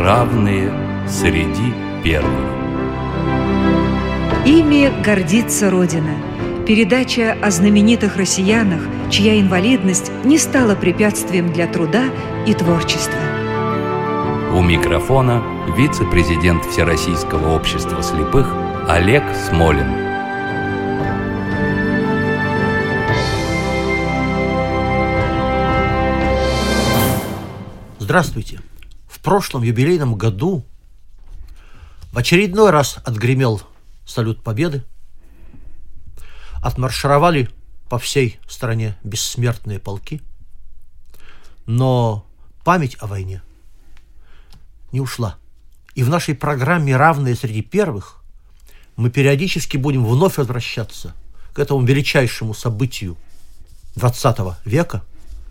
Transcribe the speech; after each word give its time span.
равные 0.00 0.72
среди 1.08 1.72
первых. 2.02 2.30
Ими 4.46 4.90
гордится 5.04 5.70
Родина. 5.70 6.14
Передача 6.66 7.36
о 7.42 7.50
знаменитых 7.50 8.16
россиянах, 8.16 8.80
чья 9.10 9.38
инвалидность 9.40 10.10
не 10.24 10.38
стала 10.38 10.74
препятствием 10.74 11.52
для 11.52 11.66
труда 11.66 12.04
и 12.46 12.54
творчества. 12.54 13.18
У 14.54 14.62
микрофона 14.62 15.42
вице-президент 15.76 16.64
Всероссийского 16.64 17.54
общества 17.54 18.02
слепых 18.02 18.52
Олег 18.88 19.22
Смолин. 19.48 19.86
Здравствуйте. 27.98 28.60
В 29.20 29.22
прошлом 29.22 29.64
юбилейном 29.64 30.14
году 30.14 30.64
в 32.10 32.16
очередной 32.16 32.70
раз 32.70 32.96
отгремел 33.04 33.60
салют 34.06 34.42
Победы. 34.42 34.82
Отмаршировали 36.62 37.50
по 37.90 37.98
всей 37.98 38.40
стране 38.48 38.96
бессмертные 39.04 39.78
полки. 39.78 40.22
Но 41.66 42.24
память 42.64 42.96
о 42.98 43.08
войне 43.08 43.42
не 44.90 45.02
ушла. 45.02 45.36
И 45.94 46.02
в 46.02 46.08
нашей 46.08 46.34
программе 46.34 46.96
«Равные 46.96 47.34
среди 47.34 47.60
первых» 47.60 48.24
мы 48.96 49.10
периодически 49.10 49.76
будем 49.76 50.06
вновь 50.06 50.38
возвращаться 50.38 51.14
к 51.52 51.58
этому 51.58 51.84
величайшему 51.84 52.54
событию 52.54 53.18
20 53.96 54.38
века 54.64 55.04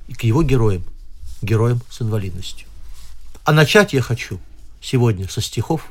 и 0.08 0.16
к 0.16 0.24
его 0.24 0.42
героям– 0.42 0.84
героем 1.44 1.82
с 1.88 2.02
инвалидностью. 2.02 2.69
А 3.50 3.52
начать 3.52 3.94
я 3.94 4.04
хочу 4.04 4.40
сегодня 4.80 5.28
со 5.28 5.42
стихов 5.42 5.88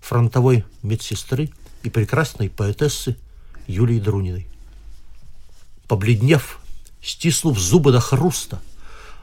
фронтовой 0.00 0.64
медсестры 0.84 1.50
и 1.82 1.90
прекрасной 1.90 2.48
поэтессы 2.48 3.16
Юлии 3.66 3.98
Друниной. 3.98 4.46
Побледнев, 5.88 6.60
стиснув 7.02 7.58
зубы 7.58 7.90
до 7.90 7.98
хруста, 7.98 8.60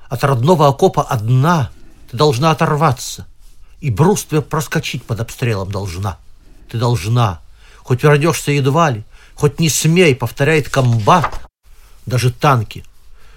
от 0.09 0.25
родного 0.25 0.67
окопа 0.67 1.03
одна 1.03 1.71
ты 2.11 2.17
должна 2.17 2.51
оторваться, 2.51 3.27
и 3.79 3.89
брустве 3.89 4.41
проскочить 4.41 5.05
под 5.05 5.21
обстрелом 5.21 5.71
должна. 5.71 6.17
Ты 6.69 6.77
должна, 6.77 7.39
хоть 7.77 8.03
вернешься 8.03 8.51
едва 8.51 8.89
ли, 8.89 9.05
хоть 9.35 9.61
не 9.61 9.69
смей, 9.69 10.17
повторяет 10.17 10.67
комбат, 10.67 11.49
даже 12.05 12.29
танки, 12.29 12.83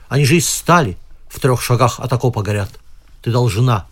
они 0.09 0.25
же 0.25 0.39
из 0.39 0.49
стали– 0.49 0.99
в 1.29 1.39
трех 1.39 1.63
шагах 1.63 2.01
от 2.01 2.13
окопа 2.13 2.43
горят. 2.43 2.71
Ты 3.23 3.31
должна. 3.31 3.87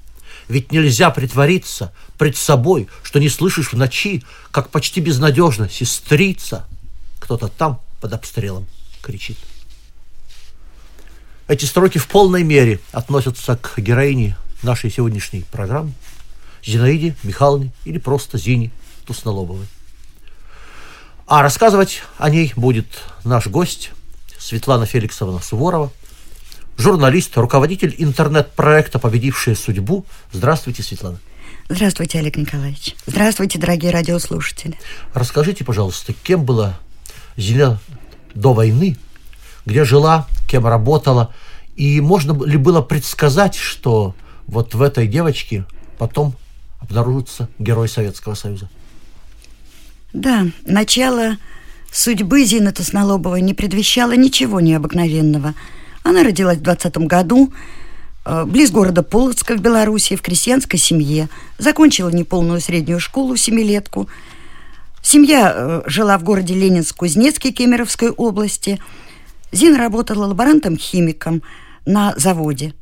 Ведь 0.48 0.72
нельзя 0.72 1.10
притвориться 1.10 1.92
пред 2.18 2.36
собой, 2.36 2.88
что 3.02 3.18
не 3.18 3.28
слышишь 3.28 3.72
в 3.72 3.76
ночи, 3.76 4.22
как 4.50 4.70
почти 4.70 5.00
безнадежно 5.00 5.68
сестрица. 5.68 6.66
Кто-то 7.18 7.48
там 7.48 7.80
под 8.00 8.12
обстрелом 8.12 8.66
кричит. 9.02 9.38
Эти 11.48 11.64
строки 11.64 11.98
в 11.98 12.08
полной 12.08 12.42
мере 12.42 12.80
относятся 12.92 13.56
к 13.56 13.78
героине 13.78 14.36
нашей 14.62 14.90
сегодняшней 14.90 15.44
программы, 15.50 15.92
Зинаиде 16.64 17.16
Михайловне 17.22 17.72
или 17.84 17.98
просто 17.98 18.38
Зине 18.38 18.70
Туснолобовой. 19.06 19.66
А 21.26 21.42
рассказывать 21.42 22.02
о 22.18 22.28
ней 22.30 22.52
будет 22.56 22.86
наш 23.24 23.46
гость 23.46 23.90
Светлана 24.38 24.84
Феликсовна 24.86 25.40
Суворова– 25.40 25.90
журналист, 26.76 27.36
руководитель 27.36 27.94
интернет-проекта 27.98 28.98
«Победившая 28.98 29.54
судьбу». 29.54 30.04
Здравствуйте, 30.32 30.82
Светлана. 30.82 31.18
Здравствуйте, 31.68 32.18
Олег 32.18 32.36
Николаевич. 32.36 32.94
Здравствуйте, 33.06 33.58
дорогие 33.58 33.90
радиослушатели. 33.90 34.78
Расскажите, 35.14 35.64
пожалуйста, 35.64 36.12
кем 36.12 36.44
была 36.44 36.78
Зеля 37.36 37.78
до 38.34 38.52
войны, 38.52 38.96
где 39.64 39.84
жила, 39.84 40.28
кем 40.48 40.66
работала, 40.66 41.34
и 41.76 42.00
можно 42.00 42.44
ли 42.44 42.58
было 42.58 42.82
предсказать, 42.82 43.54
что 43.54 44.14
вот 44.46 44.74
в 44.74 44.82
этой 44.82 45.06
девочке 45.06 45.64
потом 45.98 46.34
обнаружится 46.80 47.48
герой 47.58 47.88
Советского 47.88 48.34
Союза? 48.34 48.68
Да, 50.12 50.46
начало 50.66 51.38
судьбы 51.90 52.44
Зины 52.44 52.72
Тоснолобовой 52.72 53.40
не 53.40 53.54
предвещало 53.54 54.14
ничего 54.16 54.60
необыкновенного– 54.60 55.54
она 56.04 56.22
родилась 56.22 56.58
в 56.58 56.62
20 56.62 56.98
году 56.98 57.52
э, 58.24 58.44
близ 58.44 58.70
города 58.70 59.02
Полоцка 59.02 59.56
в 59.56 59.60
Беларуси 59.60 60.14
в 60.16 60.22
крестьянской 60.22 60.78
семье. 60.78 61.28
Закончила 61.58 62.10
неполную 62.10 62.60
среднюю 62.60 63.00
школу, 63.00 63.36
семилетку. 63.36 64.08
Семья 65.02 65.52
э, 65.56 65.82
жила 65.86 66.18
в 66.18 66.22
городе 66.22 66.54
Ленинск-Кузнецкий 66.54 67.52
Кемеровской 67.52 68.10
области. 68.10 68.80
Зина 69.50 69.78
работала 69.78 70.26
лаборантом-химиком 70.26 71.42
на 71.86 72.14
заводе. 72.18 72.74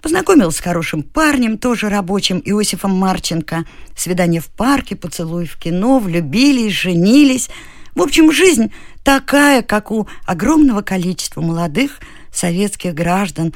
Познакомилась 0.00 0.56
с 0.56 0.60
хорошим 0.60 1.02
парнем, 1.02 1.58
тоже 1.58 1.88
рабочим, 1.88 2.40
Иосифом 2.44 2.92
Марченко. 2.92 3.64
Свидание 3.96 4.40
в 4.40 4.46
парке, 4.46 4.94
поцелуй 4.94 5.46
в 5.46 5.56
кино, 5.56 5.98
влюбились, 5.98 6.72
женились. 6.72 7.50
В 7.96 8.02
общем, 8.02 8.30
жизнь 8.30 8.72
такая, 9.02 9.62
как 9.62 9.90
у 9.90 10.06
огромного 10.24 10.82
количества 10.82 11.40
молодых– 11.40 11.98
советских 12.32 12.94
граждан 12.94 13.52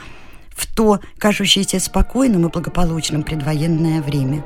в 0.51 0.67
то, 0.67 1.01
кажущееся 1.19 1.81
спокойным 1.81 2.47
и 2.47 2.51
благополучным 2.51 3.23
предвоенное 3.23 4.03
время. 4.03 4.45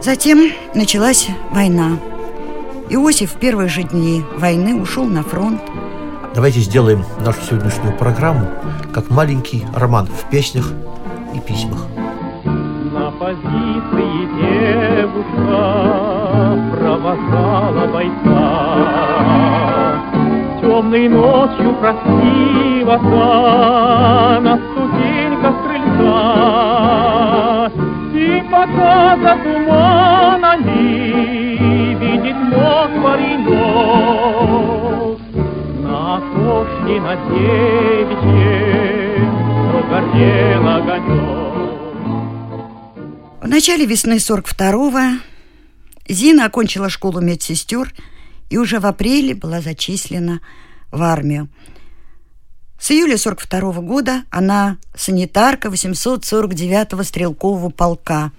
Затем 0.00 0.52
началась 0.74 1.28
война. 1.50 1.98
Иосиф 2.88 3.32
в 3.32 3.38
первые 3.38 3.68
же 3.68 3.82
дни 3.82 4.24
войны 4.36 4.80
ушел 4.80 5.04
на 5.04 5.22
фронт. 5.22 5.60
Давайте 6.34 6.60
сделаем 6.60 7.04
нашу 7.24 7.42
сегодняшнюю 7.42 7.96
программу 7.96 8.48
как 8.92 9.10
маленький 9.10 9.66
роман 9.74 10.06
в 10.06 10.30
песнях 10.30 10.72
и 11.34 11.40
письмах. 11.40 11.86
На 12.44 13.10
позиции 13.10 14.28
девушка 15.02 15.58
провожала 16.78 17.86
бойца 17.92 19.67
темной 20.88 21.08
ночью 21.08 21.74
красиво 21.80 22.96
на 24.40 24.56
ступеньках 24.56 25.54
крыльца. 25.64 27.02
И 28.14 28.42
пока 28.50 29.16
за 29.16 29.36
туманами 29.44 30.72
видит 31.94 32.36
ног 32.50 32.90
паренек, 33.02 33.58
на 35.82 36.16
окошке 36.16 36.94
на 37.00 37.14
девичье 37.28 38.62
горел 39.90 40.68
огонек. 40.68 41.58
В 43.42 43.46
начале 43.46 43.84
весны 43.86 44.16
42-го 44.16 45.18
Зина 46.08 46.46
окончила 46.46 46.88
школу 46.88 47.20
медсестер 47.20 47.92
и 48.48 48.56
уже 48.56 48.80
в 48.80 48.86
апреле 48.86 49.34
была 49.34 49.60
зачислена 49.60 50.40
в 50.90 51.02
армию. 51.02 51.48
С 52.78 52.90
июля 52.90 53.18
42 53.18 53.72
-го 53.72 53.82
года 53.82 54.24
она 54.30 54.78
санитарка 54.94 55.68
849-го 55.68 57.02
стрелкового 57.02 57.70
полка. 57.70 58.32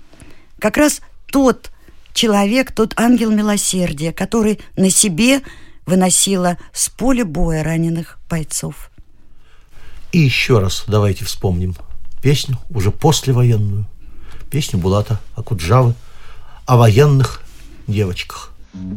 Как 0.60 0.78
раз 0.78 1.02
тот 1.26 1.72
человек, 2.14 2.72
тот 2.72 2.94
ангел 2.98 3.32
милосердия, 3.32 4.14
который 4.14 4.60
на 4.78 4.90
себе 4.90 5.42
выносила 5.86 6.58
с 6.72 6.90
поля 6.90 7.26
боя 7.26 7.64
раненых 7.64 8.20
бойцов. 8.30 8.92
И 10.12 10.20
еще 10.20 10.60
раз 10.60 10.86
давайте 10.88 11.26
вспомним 11.26 11.76
песню, 12.22 12.58
уже 12.70 12.92
послевоенную, 12.92 13.86
песню 14.50 14.80
Булата 14.80 15.20
Акуджавы 15.36 15.94
о 16.66 16.78
военных 16.78 17.42
девочках. 17.88 18.49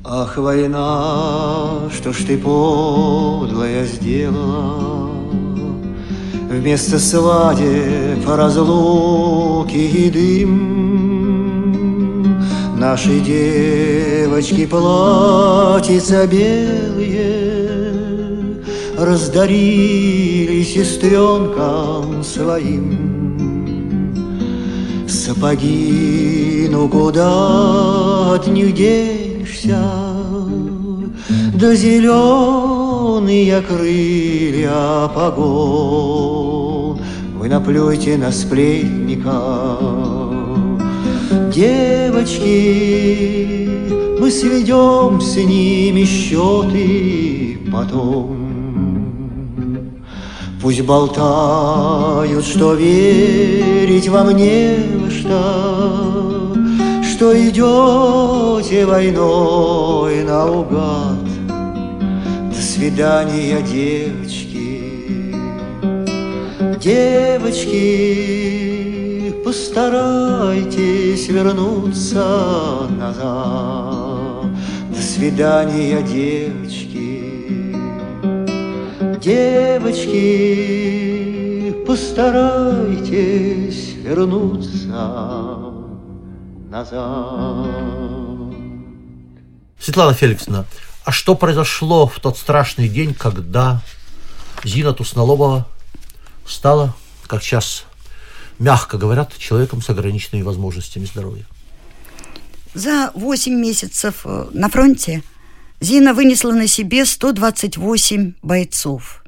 Ах, 0.04 0.36
война, 0.36 1.88
что 1.90 2.12
ж 2.12 2.24
ты 2.26 2.36
подлая 2.36 3.86
сделала? 3.86 5.10
Вместо 6.50 6.98
свадеб, 6.98 8.28
разлуки 8.28 9.76
и 9.76 10.10
дым 10.10 11.62
Наши 12.76 13.20
девочки 13.20 14.66
платьица 14.66 16.26
белые 16.26 17.62
Раздарили 18.98 20.62
сестренкам 20.64 22.22
своим 22.22 22.98
Сапоги, 25.08 26.68
ну 26.70 26.90
куда 26.90 28.34
от 28.34 28.46
них 28.48 28.74
деть? 28.74 29.31
Вся, 29.44 29.82
да 31.54 31.74
зеленые 31.74 33.60
крылья 33.62 35.08
погон. 35.14 37.00
Вы 37.38 37.48
наплюйте 37.48 38.16
на 38.16 38.30
сплетника, 38.32 39.78
Девочки, 41.52 42.48
мы 44.20 44.30
сведем 44.30 45.20
с 45.20 45.36
ними 45.36 46.04
счеты 46.04 47.58
потом. 47.72 48.42
Пусть 50.62 50.82
болтают, 50.82 52.44
что 52.44 52.74
верить 52.74 54.08
вам 54.08 54.36
не 54.36 54.76
во 55.02 55.10
что, 55.10 56.31
Что 57.22 57.38
идете 57.38 58.82
войной 58.84 60.24
наугад. 60.24 61.22
До 62.50 62.60
свидания, 62.60 63.62
девочки, 63.62 65.30
девочки, 66.80 67.76
постарайтесь 69.44 71.28
вернуться 71.28 72.88
назад. 72.98 74.46
До 74.90 75.00
свидания, 75.00 76.02
девочки. 76.02 77.76
Девочки, 79.20 80.10
постарайтесь 81.86 83.94
вернуться 84.04 84.88
назад. 86.72 87.68
Светлана 89.78 90.14
Феликсовна, 90.14 90.64
а 91.04 91.12
что 91.12 91.34
произошло 91.34 92.06
в 92.06 92.18
тот 92.18 92.38
страшный 92.38 92.88
день, 92.88 93.14
когда 93.14 93.82
Зина 94.64 94.92
Туснолобова 94.92 95.68
стала, 96.46 96.94
как 97.26 97.42
сейчас 97.42 97.84
мягко 98.58 98.96
говорят, 98.96 99.36
человеком 99.38 99.82
с 99.82 99.90
ограниченными 99.90 100.42
возможностями 100.42 101.04
здоровья? 101.04 101.44
За 102.74 103.10
8 103.14 103.52
месяцев 103.52 104.22
э, 104.24 104.46
на 104.52 104.70
фронте 104.70 105.22
Зина 105.80 106.14
вынесла 106.14 106.52
на 106.52 106.66
себе 106.68 107.04
128 107.04 108.34
бойцов. 108.40 109.24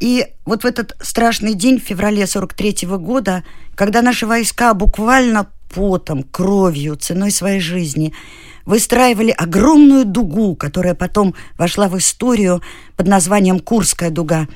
И 0.00 0.26
вот 0.44 0.64
в 0.64 0.66
этот 0.66 0.96
страшный 1.00 1.54
день 1.54 1.78
в 1.78 1.84
феврале 1.84 2.26
43 2.26 2.86
-го 2.86 2.98
года, 2.98 3.44
когда 3.76 4.02
наши 4.02 4.26
войска 4.26 4.74
буквально 4.74 5.46
потом, 5.74 6.22
кровью, 6.22 6.96
ценой 6.96 7.30
своей 7.30 7.60
жизни 7.60 8.12
выстраивали 8.64 9.30
огромную 9.30 10.04
дугу, 10.04 10.54
которая 10.54 10.94
потом 10.94 11.34
вошла 11.56 11.88
в 11.88 11.96
историю 11.98 12.62
под 12.96 13.06
названием 13.06 13.58
Курская 13.58 14.10
дуга, 14.10 14.46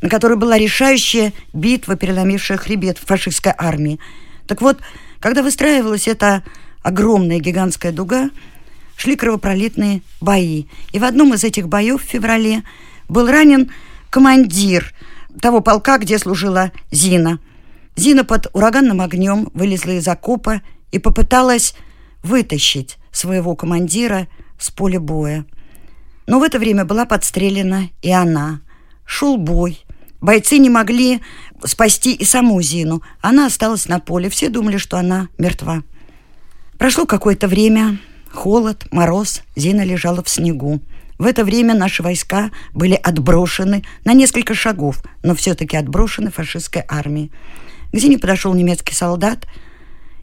на 0.00 0.08
которой 0.08 0.36
была 0.36 0.58
решающая 0.58 1.32
битва, 1.52 1.96
переломившая 1.96 2.58
хребет 2.58 2.98
фашистской 2.98 3.52
армии. 3.56 4.00
Так 4.46 4.62
вот, 4.62 4.78
когда 5.20 5.42
выстраивалась 5.42 6.08
эта 6.08 6.42
огромная 6.82 7.38
гигантская 7.38 7.92
дуга, 7.92 8.30
шли 8.96 9.16
кровопролитные 9.16 10.02
бои. 10.20 10.64
И 10.92 10.98
в 10.98 11.04
одном 11.04 11.34
из 11.34 11.44
этих 11.44 11.68
боев 11.68 12.02
в 12.02 12.08
феврале 12.08 12.62
был 13.08 13.26
ранен 13.28 13.70
командир 14.08 14.92
того 15.40 15.60
полка, 15.60 15.98
где 15.98 16.18
служила 16.18 16.72
Зина. 16.90 17.38
Зина 18.00 18.24
под 18.24 18.46
ураганным 18.54 19.02
огнем 19.02 19.50
вылезла 19.52 19.90
из 19.90 20.08
окопа 20.08 20.62
и 20.90 20.98
попыталась 20.98 21.74
вытащить 22.22 22.96
своего 23.12 23.54
командира 23.54 24.26
с 24.58 24.70
поля 24.70 24.98
боя. 24.98 25.44
Но 26.26 26.40
в 26.40 26.42
это 26.42 26.58
время 26.58 26.86
была 26.86 27.04
подстрелена 27.04 27.90
и 28.00 28.10
она. 28.10 28.62
Шел 29.04 29.36
бой. 29.36 29.84
Бойцы 30.22 30.56
не 30.56 30.70
могли 30.70 31.20
спасти 31.62 32.14
и 32.14 32.24
саму 32.24 32.62
Зину. 32.62 33.02
Она 33.20 33.44
осталась 33.44 33.86
на 33.86 34.00
поле. 34.00 34.30
Все 34.30 34.48
думали, 34.48 34.78
что 34.78 34.96
она 34.96 35.28
мертва. 35.36 35.82
Прошло 36.78 37.04
какое-то 37.04 37.48
время. 37.48 37.98
Холод, 38.32 38.86
мороз, 38.92 39.42
Зина 39.56 39.84
лежала 39.84 40.22
в 40.22 40.30
снегу. 40.30 40.80
В 41.18 41.26
это 41.26 41.44
время 41.44 41.74
наши 41.74 42.02
войска 42.02 42.50
были 42.72 42.94
отброшены 42.94 43.84
на 44.06 44.14
несколько 44.14 44.54
шагов, 44.54 45.02
но 45.22 45.34
все-таки 45.34 45.76
отброшены 45.76 46.30
фашистской 46.30 46.82
армией. 46.88 47.30
К 47.92 47.98
Зине 47.98 48.18
подошел 48.18 48.54
немецкий 48.54 48.94
солдат, 48.94 49.46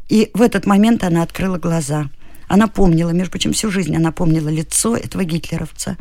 и 0.10 0.32
в 0.34 0.42
этот 0.42 0.66
момент 0.66 1.04
она 1.04 1.24
открыла 1.24 1.58
глаза. 1.58 2.10
Она 2.48 2.68
помнила, 2.68 3.10
между 3.10 3.32
прочим, 3.32 3.54
всю 3.54 3.70
жизнь 3.72 3.96
она 3.96 4.12
помнила 4.12 4.50
лицо 4.50 4.96
этого 4.96 5.24
гитлеровца. 5.24 5.98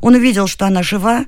Он 0.00 0.14
увидел, 0.14 0.46
что 0.46 0.66
она 0.66 0.82
жива, 0.82 1.24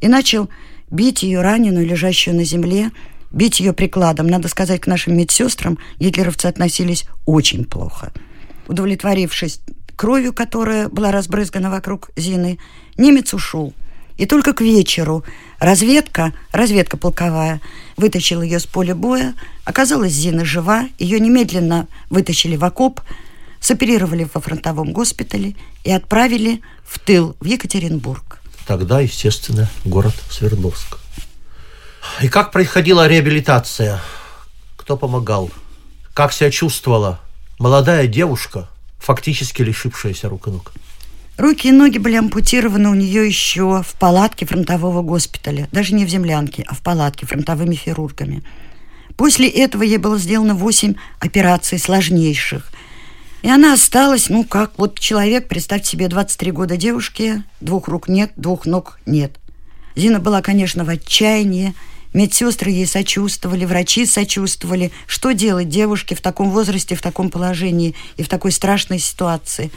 и 0.00 0.08
начал 0.08 0.50
бить 0.90 1.22
ее 1.22 1.40
раненую, 1.40 1.86
лежащую 1.86 2.36
на 2.36 2.44
земле, 2.44 2.90
бить 3.30 3.60
ее 3.60 3.72
прикладом. 3.72 4.26
Надо 4.26 4.48
сказать, 4.48 4.82
к 4.82 4.86
нашим 4.86 5.16
медсестрам 5.16 5.78
гитлеровцы 5.98 6.46
относились 6.46 7.06
очень 7.24 7.64
плохо– 7.64 8.12
Удовлетворившись 8.66 9.60
кровью, 9.96 10.32
которая 10.32 10.88
была 10.88 11.12
разбрызгана 11.12 11.70
вокруг 11.70 12.10
Зины, 12.16 12.58
немец 12.96 13.34
ушел. 13.34 13.74
И 14.16 14.26
только 14.26 14.52
к 14.52 14.60
вечеру 14.60 15.24
разведка, 15.58 16.32
разведка 16.52 16.96
полковая, 16.96 17.60
вытащила 17.96 18.42
ее 18.42 18.60
с 18.60 18.66
поля 18.66 18.94
боя. 18.94 19.34
Оказалось, 19.64 20.12
Зина 20.12 20.44
жива. 20.44 20.88
Ее 20.98 21.18
немедленно 21.18 21.88
вытащили 22.10 22.56
в 22.56 22.64
окоп, 22.64 23.00
соперировали 23.60 24.28
во 24.32 24.40
фронтовом 24.40 24.92
госпитале 24.92 25.56
и 25.82 25.90
отправили 25.90 26.60
в 26.84 26.98
тыл, 26.98 27.36
в 27.40 27.44
Екатеринбург. 27.44 28.40
Тогда, 28.66 29.00
естественно, 29.00 29.68
город 29.84 30.14
Свердловск. 30.30 30.98
И 32.22 32.28
как 32.28 32.52
происходила 32.52 33.08
реабилитация? 33.08 34.00
Кто 34.76 34.96
помогал? 34.96 35.50
Как 36.12 36.32
себя 36.32 36.50
чувствовала 36.50 37.20
молодая 37.58 38.06
девушка, 38.06 38.68
фактически 38.98 39.62
лишившаяся 39.62 40.28
рук 40.28 40.48
и 40.48 40.50
ног. 40.50 40.72
Руки 41.36 41.68
и 41.68 41.72
ноги 41.72 41.98
были 41.98 42.14
ампутированы 42.14 42.88
у 42.88 42.94
нее 42.94 43.26
еще 43.26 43.82
в 43.82 43.94
палатке 43.98 44.46
фронтового 44.46 45.02
госпиталя. 45.02 45.68
Даже 45.72 45.94
не 45.94 46.04
в 46.04 46.08
землянке, 46.08 46.64
а 46.68 46.74
в 46.74 46.80
палатке 46.80 47.26
фронтовыми 47.26 47.74
хирургами. 47.74 48.44
После 49.16 49.48
этого 49.48 49.82
ей 49.82 49.98
было 49.98 50.18
сделано 50.18 50.54
8 50.54 50.94
операций 51.18 51.78
сложнейших. 51.78 52.70
И 53.42 53.48
она 53.48 53.74
осталась, 53.74 54.28
ну, 54.28 54.44
как 54.44 54.72
вот 54.78 54.98
человек, 54.98 55.48
представьте 55.48 55.90
себе, 55.90 56.08
23 56.08 56.50
года 56.52 56.76
девушки, 56.76 57.42
двух 57.60 57.88
рук 57.88 58.08
нет, 58.08 58.32
двух 58.36 58.64
ног 58.64 58.98
нет. 59.04 59.38
Зина 59.96 60.18
была, 60.18 60.40
конечно, 60.40 60.84
в 60.84 60.88
отчаянии, 60.88 61.74
Медсестры 62.14 62.70
ей 62.70 62.86
сочувствовали, 62.86 63.64
врачи 63.64 64.06
сочувствовали. 64.06 64.92
Что 65.08 65.32
делать 65.32 65.68
девушке 65.68 66.14
в 66.14 66.20
таком 66.20 66.50
возрасте, 66.50 66.94
в 66.94 67.02
таком 67.02 67.28
положении 67.28 67.96
и 68.16 68.22
в 68.22 68.28
такой 68.28 68.52
страшной 68.52 69.00
ситуации? 69.00 69.72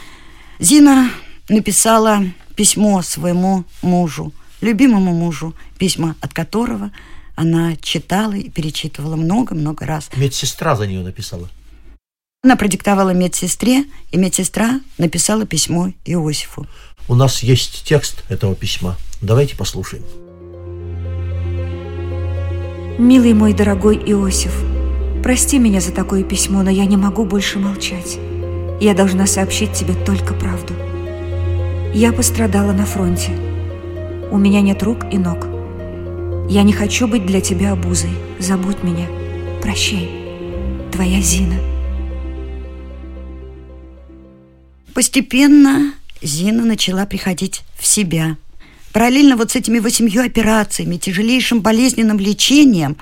Зина 0.59 1.09
написала 1.49 2.23
письмо 2.55 3.01
своему 3.01 3.65
мужу, 3.81 4.33
любимому 4.61 5.13
мужу, 5.13 5.53
письма 5.77 6.15
от 6.21 6.33
которого 6.33 6.91
она 7.35 7.75
читала 7.75 8.33
и 8.33 8.49
перечитывала 8.49 9.15
много-много 9.15 9.85
раз. 9.85 10.09
Медсестра 10.15 10.75
за 10.75 10.87
нее 10.87 11.01
написала. 11.01 11.49
Она 12.43 12.55
продиктовала 12.55 13.11
медсестре, 13.11 13.85
и 14.11 14.17
медсестра 14.17 14.81
написала 14.97 15.45
письмо 15.45 15.91
Иосифу. 16.05 16.65
У 17.07 17.15
нас 17.15 17.43
есть 17.43 17.83
текст 17.85 18.23
этого 18.29 18.55
письма. 18.55 18.97
Давайте 19.21 19.55
послушаем. 19.55 20.03
Милый 22.97 23.33
мой 23.33 23.53
дорогой 23.53 23.97
Иосиф, 23.97 24.53
прости 25.23 25.59
меня 25.59 25.79
за 25.79 25.91
такое 25.91 26.23
письмо, 26.23 26.63
но 26.63 26.71
я 26.71 26.85
не 26.85 26.97
могу 26.97 27.25
больше 27.25 27.59
молчать. 27.59 28.17
Я 28.81 28.93
должна 28.93 29.27
сообщить 29.27 29.73
тебе 29.73 29.93
только 29.93 30.33
правду. 30.33 30.73
Я 31.99 32.13
пострадала 32.13 32.73
на 32.73 32.85
фронте. 32.85 33.31
У 34.29 34.37
меня 34.37 34.61
нет 34.61 34.83
рук 34.83 35.11
и 35.11 35.17
ног. 35.17 35.47
Я 36.47 36.61
не 36.61 36.71
хочу 36.71 37.07
быть 37.07 37.25
для 37.25 37.41
тебя 37.41 37.71
обузой. 37.71 38.11
Забудь 38.37 38.83
меня. 38.83 39.07
Прощай. 39.63 40.07
Твоя 40.91 41.19
Зина. 41.21 41.55
Постепенно 44.93 45.95
Зина 46.21 46.65
начала 46.65 47.07
приходить 47.07 47.63
в 47.79 47.87
себя– 47.87 48.37
Параллельно 48.93 49.35
вот 49.35 49.51
с 49.51 49.55
этими 49.55 49.79
восемью 49.79 50.23
операциями, 50.23 50.97
тяжелейшим 50.97 51.61
болезненным 51.61 52.19
лечением, 52.19 52.97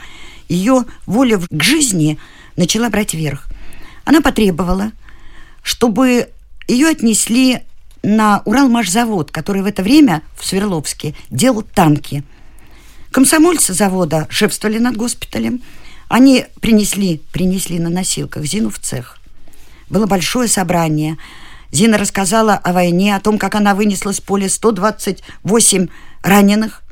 ее 0.48 0.86
воля 1.06 1.38
к 1.38 1.64
жизни 1.64 2.18
начала 2.56 2.90
брать 2.90 3.14
верх. 3.14 3.48
Она 4.06 4.22
потребовала, 4.22 4.92
чтобы 5.64 6.30
ее 6.68 6.88
отнесли 6.88 7.60
на 8.06 8.42
Уралмашзавод, 8.46 9.32
который 9.32 9.62
в 9.62 9.66
это 9.66 9.84
время 9.84 10.22
в 10.38 10.46
Свердловске 10.46 11.16
делал 11.30 11.62
танки. 11.62 12.24
Комсомольцы 13.12 13.74
завода 13.74 14.28
шефствовали 14.30 14.78
над 14.78 14.96
госпиталем. 14.96 15.62
Они 16.08 16.46
принесли, 16.62 17.22
принесли 17.32 17.80
на 17.80 17.90
носилках 17.90 18.46
Зину 18.46 18.70
в 18.70 18.80
цех. 18.80 19.18
Было 19.90 20.06
большое 20.06 20.48
собрание– 20.48 21.18
Зина 21.76 21.98
рассказала 21.98 22.54
о 22.54 22.72
войне, 22.72 23.16
о 23.16 23.20
том, 23.20 23.38
как 23.38 23.56
она 23.56 23.76
вынесла 23.76 24.14
с 24.14 24.22
поля 24.22 24.48
128 24.48 25.88
раненых 26.22 26.84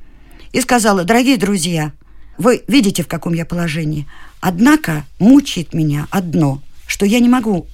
и 0.51 0.60
сказала, 0.60 1.05
дорогие 1.05 1.38
друзья, 1.38 1.93
вы 2.38 2.63
видите, 2.67 3.01
в 3.03 3.08
каком 3.08 3.34
я 3.34 3.46
положении. 3.46 4.08
Однако 4.41 5.05
мучает 5.20 5.74
меня 5.74 6.08
одно, 6.12 6.62
что 6.86 7.05
я 7.05 7.20
не 7.20 7.29
могу 7.29 7.67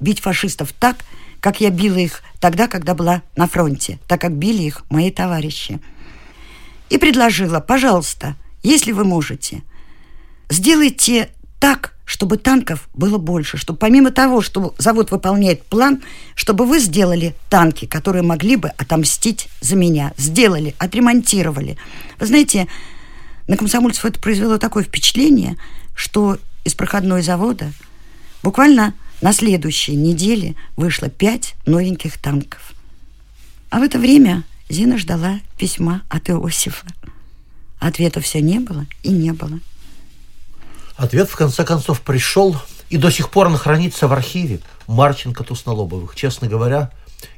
бить 0.00 0.20
фашистов 0.20 0.72
так, 0.72 1.04
как 1.44 1.60
я 1.60 1.68
била 1.68 1.98
их 1.98 2.22
тогда, 2.40 2.68
когда 2.68 2.94
была 2.94 3.20
на 3.36 3.46
фронте, 3.46 3.98
так 4.08 4.18
как 4.18 4.32
били 4.32 4.62
их 4.62 4.82
мои 4.88 5.10
товарищи. 5.10 5.78
И 6.88 6.96
предложила, 6.96 7.60
пожалуйста, 7.60 8.34
если 8.62 8.92
вы 8.92 9.04
можете, 9.04 9.62
сделайте 10.48 11.28
так, 11.60 11.92
чтобы 12.06 12.38
танков 12.38 12.88
было 12.94 13.18
больше, 13.18 13.58
чтобы 13.58 13.78
помимо 13.78 14.10
того, 14.10 14.40
что 14.40 14.74
завод 14.78 15.10
выполняет 15.10 15.66
план, 15.66 16.02
чтобы 16.34 16.64
вы 16.64 16.78
сделали 16.78 17.34
танки, 17.50 17.84
которые 17.84 18.22
могли 18.22 18.56
бы 18.56 18.70
отомстить 18.70 19.50
за 19.60 19.76
меня. 19.76 20.14
Сделали, 20.16 20.74
отремонтировали. 20.78 21.76
Вы 22.18 22.24
знаете, 22.24 22.68
на 23.48 23.58
комсомольцев 23.58 24.06
это 24.06 24.18
произвело 24.18 24.56
такое 24.56 24.82
впечатление, 24.82 25.58
что 25.94 26.38
из 26.64 26.72
проходной 26.72 27.20
завода 27.20 27.70
буквально 28.42 28.94
на 29.24 29.32
следующей 29.32 29.96
неделе 29.96 30.54
вышло 30.76 31.08
пять 31.08 31.54
новеньких 31.64 32.18
танков. 32.18 32.74
А 33.70 33.78
в 33.78 33.82
это 33.82 33.98
время 33.98 34.44
Зина 34.68 34.98
ждала 34.98 35.40
письма 35.56 36.02
от 36.10 36.28
Иосифа. 36.28 36.86
Ответа 37.78 38.20
все 38.20 38.42
не 38.42 38.58
было 38.58 38.84
и 39.02 39.08
не 39.08 39.32
было. 39.32 39.60
Ответ, 40.96 41.30
в 41.30 41.36
конце 41.36 41.64
концов, 41.64 42.02
пришел, 42.02 42.54
и 42.90 42.98
до 42.98 43.10
сих 43.10 43.30
пор 43.30 43.46
он 43.46 43.56
хранится 43.56 44.08
в 44.08 44.12
архиве 44.12 44.60
Марченко 44.86 45.42
Туснолобовых. 45.42 46.14
Честно 46.14 46.46
говоря, 46.46 46.90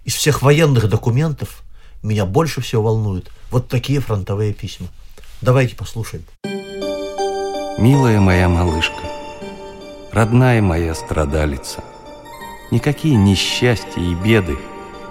из 0.05 0.16
всех 0.16 0.43
военных 0.43 0.88
документов 0.88 1.62
меня 2.02 2.26
больше 2.26 2.61
всего 2.62 2.83
волнуют 2.83 3.31
вот 3.52 3.69
такие 3.69 4.00
фронтовые 4.00 4.52
письма. 4.55 4.88
Давайте 5.40 5.76
послушаем. 5.76 6.25
Милая 7.78 8.19
моя 8.19 8.49
малышка, 8.49 9.00
родная 10.16 10.62
моя 10.62 10.94
страдалица, 10.94 11.85
никакие 12.70 13.16
несчастья 13.16 14.00
и 14.00 14.14
беды 14.14 14.56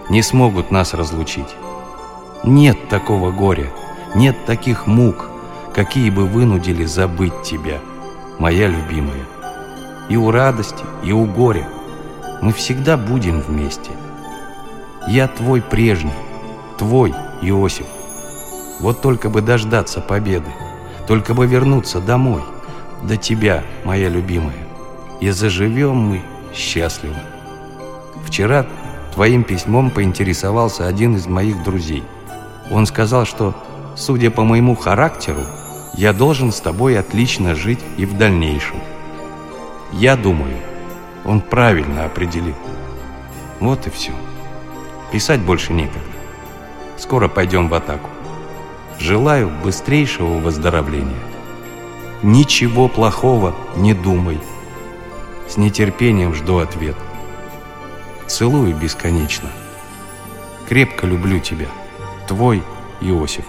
не 0.10 0.24
смогут 0.24 0.72
нас 0.72 0.96
разлучить. 0.96 1.56
Нет 2.44 2.90
такого 2.90 3.30
горя, 3.30 3.72
нет 4.16 4.36
таких 4.48 4.88
мук, 4.88 5.30
какие 5.76 6.10
бы 6.10 6.26
вынудили 6.26 6.86
забыть 6.86 7.44
тебя, 7.44 7.82
моя 8.40 8.68
любимая. 8.68 9.28
И 10.10 10.18
у 10.18 10.32
радости, 10.32 10.84
и 11.04 11.12
у 11.12 11.26
горя 11.26 11.70
мы 12.42 12.52
всегда 12.52 12.98
будем 12.98 13.42
вместе. 13.42 13.92
Я 15.08 15.28
твой 15.28 15.62
прежний, 15.62 16.14
твой 16.80 17.14
Иосиф. 17.44 17.86
Вот 18.80 19.04
только 19.04 19.30
бы 19.30 19.44
дождаться 19.44 20.02
победы, 20.02 20.50
только 21.08 21.36
бы 21.36 21.46
вернуться 21.46 22.00
домой, 22.00 22.42
до 23.04 23.18
тебя, 23.18 23.64
моя 23.84 24.10
любимая, 24.10 24.65
и 25.22 25.30
заживем 25.30 25.96
мы 25.96 26.22
счастливо. 26.54 27.16
Вчера 28.26 28.66
твоим 29.14 29.44
письмом 29.44 29.92
поинтересовался 29.92 30.88
один 30.88 31.16
из 31.16 31.28
моих 31.28 31.64
друзей. 31.64 32.04
Он 32.72 32.86
сказал, 32.86 33.26
что, 33.26 33.54
судя 33.96 34.32
по 34.32 34.44
моему 34.44 34.76
характеру, 34.76 35.42
я 35.94 36.12
должен 36.12 36.52
с 36.52 36.60
тобой 36.60 37.00
отлично 37.00 37.56
жить 37.56 37.80
и 37.98 38.06
в 38.06 38.18
дальнейшем. 38.18 38.78
Я 39.94 40.18
думаю, 40.18 40.58
он 41.24 41.42
правильно 41.42 42.06
определил. 42.06 42.56
Вот 43.60 43.88
и 43.88 43.90
все. 43.90 44.12
Писать 45.12 45.40
больше 45.40 45.72
некогда. 45.72 46.00
Скоро 46.98 47.28
пойдем 47.28 47.70
в 47.70 47.74
атаку. 47.74 48.10
Желаю 49.00 49.50
быстрейшего 49.64 50.38
выздоровления. 50.40 51.16
Ничего 52.24 52.88
плохого 52.88 53.54
не 53.76 53.94
думай. 53.94 54.40
С 55.48 55.58
нетерпением 55.58 56.34
жду 56.34 56.60
ответ. 56.60 56.96
Целую 58.28 58.76
бесконечно. 58.76 59.50
Крепко 60.68 61.06
люблю 61.06 61.40
тебя. 61.40 61.68
Твой 62.28 62.64
Иосиф. 63.02 63.46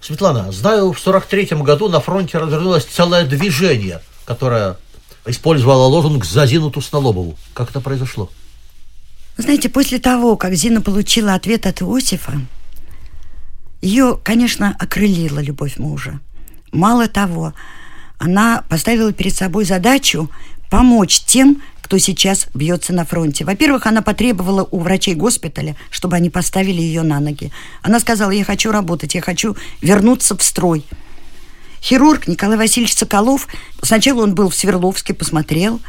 Светлана, 0.00 0.50
знаю, 0.52 0.92
в 0.92 0.98
43-м 0.98 1.62
году 1.62 1.88
на 1.88 2.00
фронте 2.00 2.38
развернулось 2.38 2.84
целое 2.84 3.26
движение, 3.26 4.00
которое 4.24 4.76
использовало 5.26 5.86
лозунг 5.86 6.24
«За 6.24 6.46
Зину 6.46 6.70
Туснолобову». 6.70 7.36
Как 7.52 7.70
это 7.70 7.80
произошло? 7.80 8.30
Знаете, 9.36 9.68
после 9.68 9.98
того, 9.98 10.36
как 10.36 10.54
Зина 10.54 10.80
получила 10.80 11.34
ответ 11.34 11.66
от 11.66 11.82
Иосифа, 11.82 12.40
ее, 13.82 14.18
конечно, 14.22 14.76
окрылила 14.78 15.40
любовь 15.40 15.78
мужа. 15.78 16.20
Мало 16.72 17.08
того, 17.08 17.54
она 18.20 18.64
поставила 18.68 19.12
перед 19.14 19.34
собой 19.34 19.64
задачу 19.64 20.30
помочь 20.68 21.20
тем, 21.20 21.62
кто 21.80 21.96
сейчас 21.96 22.48
бьется 22.54 22.92
на 22.92 23.06
фронте. 23.06 23.46
Во-первых, 23.46 23.86
она 23.86 24.02
потребовала 24.02 24.68
у 24.70 24.78
врачей 24.78 25.14
госпиталя, 25.14 25.74
чтобы 25.90 26.16
они 26.16 26.28
поставили 26.28 26.82
ее 26.82 27.02
на 27.02 27.18
ноги. 27.18 27.50
Она 27.80 27.98
сказала, 27.98 28.30
я 28.30 28.44
хочу 28.44 28.70
работать, 28.70 29.14
я 29.14 29.22
хочу 29.22 29.56
вернуться 29.80 30.36
в 30.36 30.42
строй. 30.42 30.84
Хирург 31.82 32.28
Николай 32.28 32.58
Васильевич 32.58 32.94
Соколов, 32.94 33.48
сначала 33.82 34.22
он 34.22 34.34
был 34.34 34.50
в 34.50 34.54
Свердловске, 34.54 35.14
посмотрел, 35.14 35.80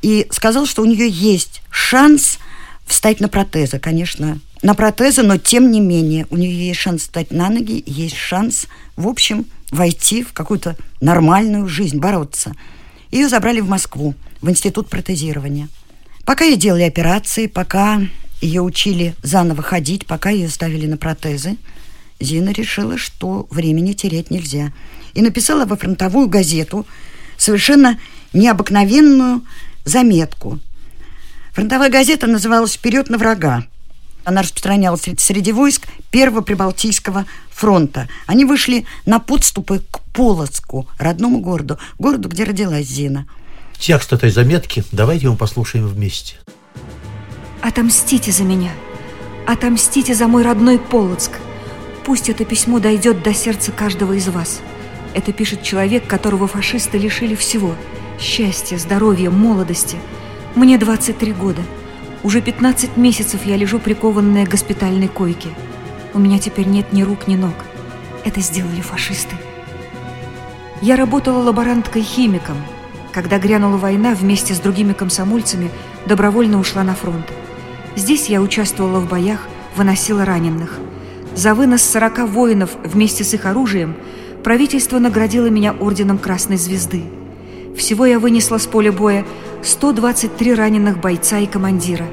и 0.00 0.26
сказал, 0.30 0.64
что 0.64 0.80
у 0.80 0.86
нее 0.86 1.08
есть 1.10 1.60
шанс 1.70 2.38
встать 2.86 3.20
на 3.20 3.28
протезы, 3.28 3.78
конечно, 3.78 4.40
на 4.62 4.74
протезы, 4.74 5.22
но 5.22 5.36
тем 5.36 5.70
не 5.70 5.80
менее 5.80 6.26
у 6.30 6.38
нее 6.38 6.68
есть 6.68 6.80
шанс 6.80 7.02
встать 7.02 7.32
на 7.32 7.50
ноги, 7.50 7.84
есть 7.86 8.16
шанс, 8.16 8.66
в 8.96 9.06
общем, 9.06 9.44
войти 9.70 10.22
в 10.22 10.32
какую-то 10.32 10.76
нормальную 11.00 11.68
жизнь, 11.68 11.98
бороться. 11.98 12.54
Ее 13.10 13.28
забрали 13.28 13.60
в 13.60 13.68
Москву 13.68 14.14
в 14.40 14.50
институт 14.50 14.88
протезирования. 14.88 15.68
Пока 16.24 16.44
ей 16.44 16.56
делали 16.56 16.82
операции, 16.82 17.46
пока 17.46 18.00
ее 18.40 18.62
учили 18.62 19.14
заново 19.22 19.62
ходить, 19.62 20.06
пока 20.06 20.30
ее 20.30 20.48
ставили 20.48 20.86
на 20.86 20.96
протезы, 20.96 21.56
Зина 22.18 22.50
решила, 22.50 22.96
что 22.96 23.46
времени 23.50 23.92
терять 23.92 24.30
нельзя. 24.30 24.72
И 25.14 25.22
написала 25.22 25.66
во 25.66 25.76
фронтовую 25.76 26.28
газету 26.28 26.86
совершенно 27.36 27.98
необыкновенную 28.32 29.42
заметку. 29.84 30.58
Фронтовая 31.52 31.90
газета 31.90 32.26
называлась 32.26 32.74
«Вперед 32.74 33.08
на 33.08 33.18
врага». 33.18 33.64
Она 34.26 34.42
распространялась 34.42 35.04
среди 35.18 35.52
войск 35.52 35.86
Первого 36.10 36.40
Прибалтийского 36.40 37.26
фронта. 37.48 38.08
Они 38.26 38.44
вышли 38.44 38.84
на 39.06 39.20
подступы 39.20 39.84
к 39.88 40.00
Полоцку, 40.12 40.88
родному 40.98 41.38
городу, 41.38 41.78
городу, 42.00 42.28
где 42.28 42.42
родилась 42.42 42.88
Зина. 42.88 43.28
Текст 43.78 44.12
этой 44.12 44.30
заметки 44.30 44.82
давайте 44.90 45.28
мы 45.30 45.36
послушаем 45.36 45.86
вместе. 45.86 46.34
Отомстите 47.62 48.32
за 48.32 48.42
меня. 48.42 48.72
Отомстите 49.46 50.12
за 50.12 50.26
мой 50.26 50.42
родной 50.42 50.80
Полоцк. 50.80 51.30
Пусть 52.04 52.28
это 52.28 52.44
письмо 52.44 52.80
дойдет 52.80 53.22
до 53.22 53.32
сердца 53.32 53.70
каждого 53.70 54.14
из 54.14 54.26
вас. 54.26 54.58
Это 55.14 55.32
пишет 55.32 55.62
человек, 55.62 56.04
которого 56.08 56.48
фашисты 56.48 56.98
лишили 56.98 57.36
всего. 57.36 57.76
Счастья, 58.18 58.76
здоровья, 58.76 59.30
молодости. 59.30 59.98
Мне 60.56 60.78
23 60.78 61.32
года. 61.32 61.62
Уже 62.22 62.40
15 62.40 62.96
месяцев 62.96 63.44
я 63.44 63.56
лежу 63.56 63.78
прикованная 63.78 64.46
к 64.46 64.50
госпитальной 64.50 65.08
койке. 65.08 65.50
У 66.14 66.18
меня 66.18 66.38
теперь 66.38 66.66
нет 66.66 66.92
ни 66.92 67.02
рук, 67.02 67.28
ни 67.28 67.36
ног. 67.36 67.54
Это 68.24 68.40
сделали 68.40 68.80
фашисты. 68.80 69.36
Я 70.82 70.96
работала 70.96 71.42
лаборанткой-химиком– 71.42 72.56
когда 73.16 73.38
грянула 73.38 73.78
война, 73.78 74.14
вместе 74.14 74.52
с 74.52 74.60
другими 74.60 74.92
комсомольцами 74.92 75.70
добровольно 76.04 76.60
ушла 76.60 76.82
на 76.82 76.94
фронт. 76.94 77.24
Здесь 77.96 78.28
я 78.28 78.42
участвовала 78.42 79.00
в 79.00 79.08
боях, 79.08 79.48
выносила 79.74 80.26
раненых. 80.26 80.78
За 81.34 81.54
вынос 81.54 81.82
40 81.82 82.28
воинов 82.28 82.72
вместе 82.84 83.24
с 83.24 83.32
их 83.32 83.46
оружием 83.46 83.96
правительство 84.44 84.98
наградило 84.98 85.46
меня 85.46 85.72
орденом 85.72 86.18
Красной 86.18 86.58
Звезды. 86.58 87.04
Всего 87.76 88.06
я 88.06 88.18
вынесла 88.18 88.56
с 88.56 88.66
поля 88.66 88.90
боя 88.90 89.24
123 89.62 90.54
раненых 90.54 90.98
бойца 90.98 91.38
и 91.38 91.46
командира. 91.46 92.06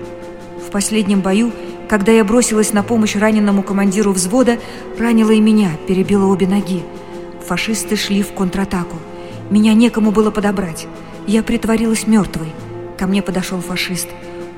В 0.66 0.70
последнем 0.72 1.22
бою, 1.22 1.52
когда 1.88 2.12
я 2.12 2.26
бросилась 2.26 2.74
на 2.74 2.84
помощь 2.84 3.16
раненому 3.16 3.64
командиру 3.64 4.12
взвода, 4.12 4.60
ранила 5.00 5.32
и 5.32 5.40
меня, 5.40 5.72
перебила 5.88 6.26
обе 6.26 6.48
ноги. 6.48 6.84
Фашисты 7.48 7.96
шли 7.96 8.24
в 8.24 8.34
контратаку. 8.34 8.98
Меня 9.50 9.74
некому 9.74 10.12
было 10.12 10.32
подобрать. 10.32 10.88
Я 11.28 11.44
притворилась 11.44 12.08
мертвой. 12.08 12.48
Ко 12.98 13.08
мне 13.08 13.22
подошел 13.22 13.60
фашист. 13.62 14.10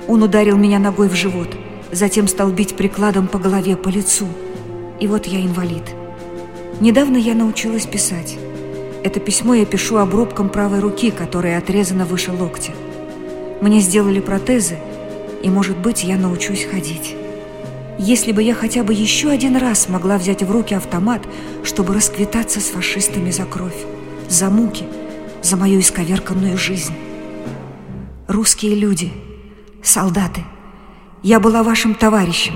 Он 0.08 0.24
ударил 0.24 0.58
меня 0.58 0.80
ногой 0.80 1.10
в 1.10 1.16
живот, 1.16 1.50
затем 1.92 2.28
стал 2.28 2.50
бить 2.52 2.76
прикладом 2.76 3.28
по 3.28 3.38
голове, 3.38 3.76
по 3.76 3.90
лицу. 3.90 4.28
И 5.00 5.08
вот 5.08 5.28
я 5.28 5.42
инвалид. 5.42 5.84
Недавно 6.80 7.18
я 7.18 7.36
научилась 7.36 7.86
писать. 7.86 8.38
Это 9.06 9.20
письмо 9.20 9.54
я 9.54 9.68
пишу 9.68 9.98
обрубком 9.98 10.50
правой 10.50 10.80
руки, 10.80 11.12
которая 11.12 11.60
отрезана 11.60 12.06
выше 12.06 12.32
локтя. 12.32 12.72
Мне 13.62 13.80
сделали 13.80 14.20
протезы, 14.20 14.80
и, 15.44 15.50
может 15.52 15.78
быть, 15.78 16.04
я 16.04 16.18
научусь 16.18 16.64
ходить. 16.64 17.16
Если 18.00 18.32
бы 18.32 18.42
я 18.42 18.56
хотя 18.56 18.84
бы 18.84 18.96
еще 18.96 19.30
один 19.30 19.58
раз 19.58 19.90
могла 19.90 20.18
взять 20.18 20.42
в 20.42 20.50
руки 20.50 20.74
автомат, 20.74 21.22
чтобы 21.64 21.94
расквитаться 21.94 22.60
с 22.60 22.64
фашистами 22.64 23.30
за 23.30 23.46
кровь 23.46 23.86
за 24.28 24.50
муки, 24.50 24.86
за 25.44 25.56
мою 25.56 25.82
исковерканную 25.82 26.58
жизнь. 26.58 26.96
русские 28.28 28.74
люди, 28.74 29.14
солдаты. 29.84 30.44
Я 31.22 31.40
была 31.40 31.62
вашим 31.62 31.94
товарищем, 31.94 32.56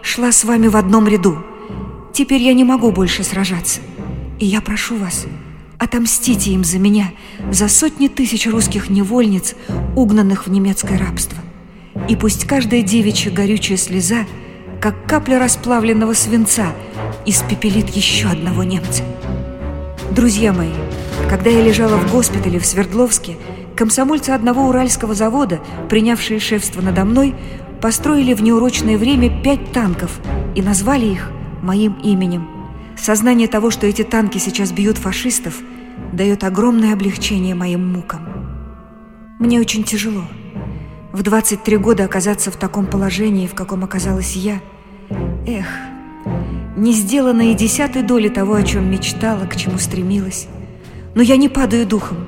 шла 0.00 0.32
с 0.32 0.44
вами 0.44 0.68
в 0.68 0.78
одном 0.78 1.06
ряду. 1.06 1.44
Теперь 2.14 2.40
я 2.40 2.54
не 2.54 2.64
могу 2.64 2.90
больше 2.90 3.22
сражаться. 3.22 3.80
И 4.38 4.46
я 4.46 4.62
прошу 4.62 4.96
вас, 4.96 5.26
отомстите 5.80 6.50
им 6.50 6.62
за 6.62 6.78
меня, 6.78 7.10
за 7.50 7.66
сотни 7.68 8.08
тысяч 8.08 8.46
русских 8.46 8.90
невольниц, 8.90 9.54
угнанных 9.96 10.46
в 10.46 10.50
немецкое 10.50 10.98
рабство. 10.98 11.38
И 12.06 12.16
пусть 12.16 12.44
каждая 12.44 12.82
девичья 12.82 13.30
горючая 13.30 13.78
слеза, 13.78 14.26
как 14.78 15.06
капля 15.06 15.38
расплавленного 15.38 16.12
свинца, 16.12 16.74
испепелит 17.24 17.88
еще 17.88 18.28
одного 18.28 18.62
немца. 18.62 19.02
Друзья 20.10 20.52
мои, 20.52 20.72
когда 21.30 21.48
я 21.48 21.62
лежала 21.62 21.96
в 21.96 22.12
госпитале 22.12 22.58
в 22.58 22.66
Свердловске, 22.66 23.38
комсомольцы 23.74 24.30
одного 24.30 24.68
уральского 24.68 25.14
завода, 25.14 25.60
принявшие 25.88 26.40
шефство 26.40 26.82
надо 26.82 27.06
мной, 27.06 27.34
построили 27.80 28.34
в 28.34 28.42
неурочное 28.42 28.98
время 28.98 29.42
пять 29.42 29.72
танков 29.72 30.20
и 30.54 30.60
назвали 30.60 31.06
их 31.06 31.30
моим 31.62 31.94
именем. 32.02 32.59
Сознание 33.00 33.48
того, 33.48 33.70
что 33.70 33.86
эти 33.86 34.02
танки 34.02 34.36
сейчас 34.36 34.72
бьют 34.72 34.98
фашистов, 34.98 35.54
дает 36.12 36.44
огромное 36.44 36.92
облегчение 36.92 37.54
моим 37.54 37.90
мукам. 37.94 38.20
Мне 39.38 39.58
очень 39.58 39.84
тяжело. 39.84 40.24
В 41.10 41.22
23 41.22 41.78
года 41.78 42.04
оказаться 42.04 42.50
в 42.50 42.56
таком 42.56 42.84
положении, 42.84 43.46
в 43.46 43.54
каком 43.54 43.84
оказалась 43.84 44.36
я. 44.36 44.60
Эх, 45.46 45.66
не 46.76 46.92
сделано 46.92 47.50
и 47.50 47.54
десятой 47.54 48.02
доли 48.02 48.28
того, 48.28 48.52
о 48.54 48.62
чем 48.62 48.90
мечтала, 48.90 49.46
к 49.46 49.56
чему 49.56 49.78
стремилась. 49.78 50.46
Но 51.14 51.22
я 51.22 51.38
не 51.38 51.48
падаю 51.48 51.86
духом. 51.86 52.18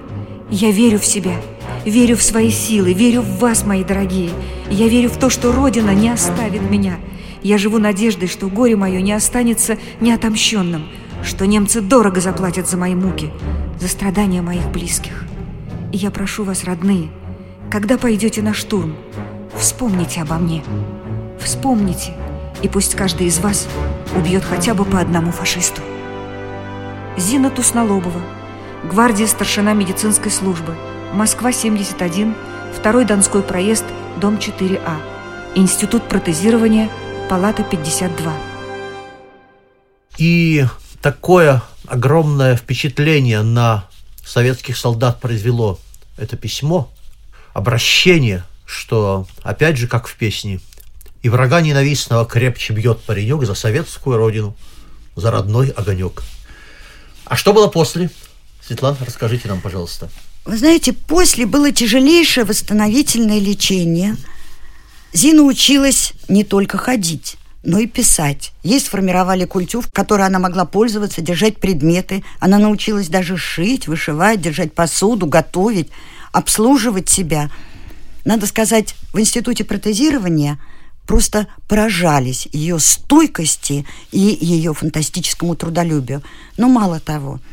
Я 0.51 0.71
верю 0.71 0.99
в 0.99 1.05
себя, 1.05 1.37
верю 1.85 2.17
в 2.17 2.23
свои 2.23 2.51
силы, 2.51 2.95
верю 2.95 3.21
в 3.21 3.39
вас, 3.41 3.67
мои 3.67 3.85
дорогие. 3.85 4.31
Я 4.71 4.89
верю 4.89 5.11
в 5.11 5.19
то, 5.19 5.29
что 5.29 5.53
Родина 5.53 5.91
не 5.91 6.09
оставит 6.09 6.63
меня. 6.71 6.97
Я 7.43 7.59
живу 7.59 7.79
надеждой, 7.79 8.29
что 8.29 8.49
горе 8.49 8.77
мое 8.77 9.01
не 9.01 9.13
останется 9.13 9.77
неотомщенным, 10.01 10.87
что 11.25 11.45
немцы 11.47 11.81
дорого 11.81 12.21
заплатят 12.21 12.69
за 12.69 12.77
мои 12.77 12.95
муки, 12.95 13.31
за 13.81 13.89
страдания 13.89 14.43
моих 14.43 14.71
близких. 14.71 15.25
И 15.93 15.97
я 15.97 16.11
прошу 16.11 16.45
вас, 16.45 16.65
родные, 16.65 17.11
когда 17.71 17.99
пойдете 17.99 18.43
на 18.43 18.55
штурм, 18.55 18.95
вспомните 19.57 20.23
обо 20.23 20.37
мне. 20.37 20.63
Вспомните, 21.41 22.15
и 22.63 22.69
пусть 22.69 22.95
каждый 22.95 23.27
из 23.27 23.41
вас 23.41 23.67
убьет 24.17 24.45
хотя 24.45 24.75
бы 24.75 24.85
по 24.85 25.01
одному 25.01 25.33
фашисту. 25.33 25.83
Зина 27.17 27.51
Туснолобова, 27.51 28.21
гвардия 28.85 29.27
старшина 29.27 29.75
медицинской 29.75 30.31
службы, 30.31 30.75
Москва, 31.13 31.53
71, 31.53 32.35
второй 32.73 33.05
Донской 33.05 33.43
проезд, 33.43 33.85
дом 34.21 34.37
4А, 34.37 34.97
Институт 35.55 36.05
протезирования, 36.05 36.89
палата 37.29 37.63
52. 37.65 38.33
И 40.19 40.67
такое 41.01 41.63
огромное 41.87 42.57
впечатление 42.57 43.43
на 43.43 43.89
советских 44.25 44.77
солдат 44.77 45.21
произвело 45.21 45.79
это 46.17 46.37
письмо, 46.37 46.91
обращение, 47.55 48.45
что, 48.65 49.27
опять 49.43 49.77
же, 49.77 49.87
как 49.89 50.07
в 50.07 50.17
песне, 50.17 50.61
«И 51.23 51.29
врага 51.29 51.61
ненавистного 51.61 52.27
крепче 52.27 52.73
бьет 52.73 53.01
паренек 53.01 53.45
за 53.45 53.55
советскую 53.55 54.17
родину, 54.17 54.57
за 55.15 55.31
родной 55.31 55.69
огонек». 55.69 56.23
А 57.25 57.37
что 57.37 57.53
было 57.53 57.69
после? 57.69 58.11
Светлана, 58.61 58.97
расскажите 59.01 59.49
нам, 59.49 59.61
пожалуйста. 59.61 60.11
Вы 60.45 60.59
знаете, 60.59 60.93
после 60.93 61.47
было 61.47 61.71
тяжелейшее 61.71 62.45
восстановительное 62.45 63.39
лечение. 63.39 64.17
Зина 65.13 65.43
училась 65.43 66.15
не 66.29 66.43
только 66.43 66.79
ходить, 66.79 67.37
но 67.63 67.79
и 67.79 67.87
писать. 67.87 68.53
Ей 68.63 68.81
сформировали 68.81 69.45
культюр, 69.45 69.87
которой 69.93 70.27
она 70.27 70.39
могла 70.39 70.65
пользоваться, 70.65 71.21
держать 71.21 71.59
предметы. 71.59 72.25
Она 72.41 72.59
научилась 72.59 73.09
даже 73.09 73.37
шить, 73.37 73.87
вышивать, 73.89 74.41
держать 74.41 74.73
посуду, 74.73 75.27
готовить, 75.27 75.91
обслуживать 76.33 77.11
себя. 77.11 77.51
Надо 78.25 78.47
сказать, 78.47 78.95
в 79.13 79.21
институте 79.21 79.65
протезирования 79.65 80.59
просто 81.07 81.47
поражались 81.69 82.49
ее 82.53 82.79
стойкости 82.79 83.85
и 84.13 84.39
ее 84.41 84.73
фантастическому 84.73 85.57
трудолюбию. 85.57 86.23
Но 86.57 86.69
мало 86.69 87.01
того– 87.01 87.39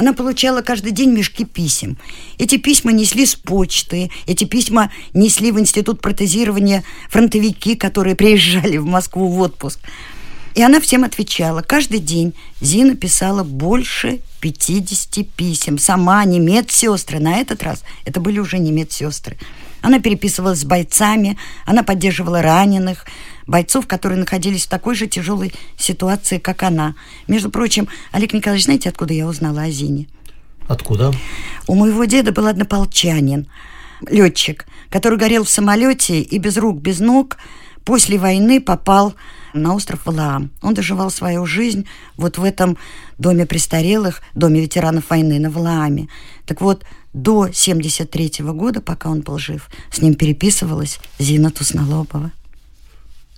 она 0.00 0.14
получала 0.14 0.62
каждый 0.62 0.92
день 0.92 1.10
мешки 1.10 1.44
писем. 1.44 1.98
Эти 2.38 2.56
письма 2.56 2.90
несли 2.90 3.26
с 3.26 3.34
почты, 3.34 4.10
эти 4.26 4.44
письма 4.44 4.90
несли 5.12 5.52
в 5.52 5.60
институт 5.60 6.00
протезирования 6.00 6.84
фронтовики, 7.10 7.76
которые 7.76 8.16
приезжали 8.16 8.78
в 8.78 8.86
Москву 8.86 9.28
в 9.28 9.38
отпуск. 9.40 9.78
И 10.54 10.62
она 10.62 10.80
всем 10.80 11.04
отвечала. 11.04 11.60
Каждый 11.60 11.98
день 11.98 12.32
Зина 12.62 12.96
писала 12.96 13.44
больше 13.44 14.20
50 14.40 15.28
писем. 15.36 15.76
Сама, 15.76 16.24
не 16.24 16.38
медсестры. 16.38 17.20
На 17.20 17.36
этот 17.36 17.62
раз 17.62 17.84
это 18.06 18.20
были 18.20 18.38
уже 18.38 18.58
не 18.58 18.72
медсестры. 18.72 19.36
Она 19.82 20.00
переписывалась 20.00 20.60
с 20.60 20.64
бойцами, 20.64 21.36
она 21.64 21.82
поддерживала 21.82 22.42
раненых, 22.42 23.06
бойцов, 23.46 23.86
которые 23.86 24.18
находились 24.18 24.66
в 24.66 24.68
такой 24.68 24.94
же 24.94 25.06
тяжелой 25.06 25.52
ситуации, 25.76 26.38
как 26.38 26.62
она. 26.62 26.94
Между 27.26 27.50
прочим, 27.50 27.88
Олег 28.12 28.32
Николаевич, 28.32 28.64
знаете, 28.64 28.88
откуда 28.88 29.12
я 29.14 29.26
узнала 29.26 29.62
о 29.62 29.70
Зине? 29.70 30.06
Откуда? 30.68 31.12
У 31.66 31.74
моего 31.74 32.04
деда 32.04 32.32
был 32.32 32.46
однополчанин, 32.46 33.48
летчик, 34.08 34.66
который 34.88 35.18
горел 35.18 35.44
в 35.44 35.50
самолете 35.50 36.20
и 36.20 36.38
без 36.38 36.56
рук, 36.56 36.78
без 36.80 37.00
ног 37.00 37.38
после 37.84 38.18
войны 38.18 38.60
попал 38.60 39.14
на 39.52 39.74
остров 39.74 40.06
Валаам. 40.06 40.50
Он 40.62 40.74
доживал 40.74 41.10
свою 41.10 41.44
жизнь 41.44 41.86
вот 42.16 42.38
в 42.38 42.44
этом 42.44 42.78
доме 43.18 43.46
престарелых, 43.46 44.22
доме 44.34 44.60
ветеранов 44.60 45.10
войны 45.10 45.40
на 45.40 45.50
Валааме. 45.50 46.08
Так 46.46 46.60
вот, 46.60 46.84
до 47.12 47.50
73 47.52 48.42
-го 48.42 48.52
года, 48.52 48.80
пока 48.80 49.10
он 49.10 49.20
был 49.20 49.38
жив, 49.38 49.68
с 49.92 50.00
ним 50.00 50.14
переписывалась 50.14 50.98
Зина 51.18 51.50
Туснолобова. 51.50 52.30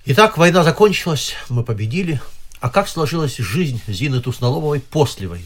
Итак, 0.04 0.36
война 0.36 0.64
закончилась, 0.64 1.34
мы 1.48 1.62
победили. 1.62 2.20
А 2.60 2.68
как 2.70 2.88
сложилась 2.88 3.36
жизнь 3.38 3.80
Зины 3.88 4.20
Туснолобовой 4.20 4.80
после 4.80 5.26
войны? 5.26 5.44